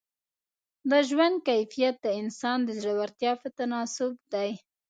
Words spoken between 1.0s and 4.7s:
ژوند کیفیت د انسان د زړورتیا په تناسب دی.